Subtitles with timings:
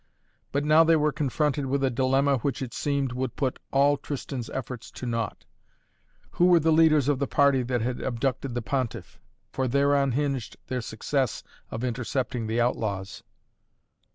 [0.51, 4.49] But now they were confronted with a dilemma which it seemed would put all Tristan's
[4.49, 5.45] efforts to naught.
[6.31, 9.19] Who were the leaders of the party that had abducted the Pontiff?
[9.51, 13.21] For thereon hinged their success of intercepting the outlaws.